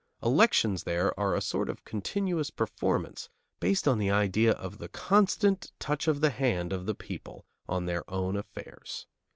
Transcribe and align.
Elections 0.23 0.81
there 0.83 1.13
are 1.19 1.35
a 1.35 1.41
sort 1.41 1.69
of 1.69 1.85
continuous 1.85 2.49
performance, 2.49 3.29
based 3.59 3.87
on 3.87 3.99
the 3.99 4.09
idea 4.09 4.53
of 4.53 4.79
the 4.79 4.87
constant 4.89 5.71
touch 5.77 6.07
of 6.07 6.21
the 6.21 6.31
hand 6.31 6.73
of 6.73 6.87
the 6.87 6.95
people 6.95 7.45
on 7.69 7.85
their 7.85 8.03
own 8.11 8.35
affairs. 8.35 9.05